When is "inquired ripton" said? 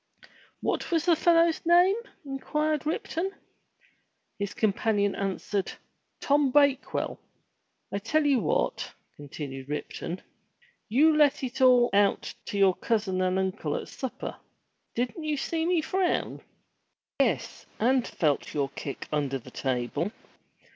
2.25-3.29